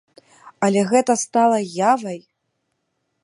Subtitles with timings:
[0.67, 1.59] Але гэта стала
[1.91, 2.19] явай!